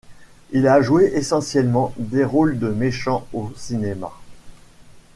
Il 0.49 0.67
a 0.67 0.81
joué 0.81 1.11
essentiellement 1.13 1.93
des 1.99 2.23
rôles 2.25 2.57
de 2.57 2.69
méchants 2.69 3.27
au 3.33 3.51
cinéma. 3.55 4.09